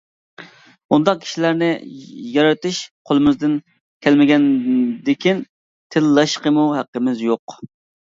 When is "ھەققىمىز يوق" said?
6.83-7.61